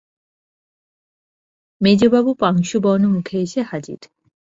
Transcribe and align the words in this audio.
মেজোবাবু 1.81 2.31
পাংশুবর্ণ 2.41 3.03
মুখে 3.15 3.35
এসে 3.39 3.61
হাজির। 3.63 3.99